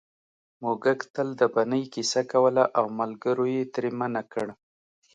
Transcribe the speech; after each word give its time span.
موږک 0.61 0.99
تل 1.13 1.27
د 1.39 1.41
بنۍ 1.53 1.83
کیسه 1.93 2.21
کوله 2.31 2.63
او 2.77 2.85
ملګرو 2.99 3.45
یې 3.55 3.63
ترې 3.73 3.89
منع 3.99 4.23
کړ 4.33 4.47